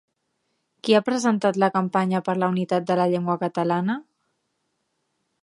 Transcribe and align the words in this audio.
Qui 0.87 0.95
ha 0.95 1.01
presentat 1.09 1.59
la 1.63 1.69
campanya 1.75 2.23
per 2.31 2.35
la 2.45 2.49
unitat 2.55 2.89
de 2.89 2.99
la 3.01 3.07
llengua 3.13 3.37
catalana? 3.45 4.01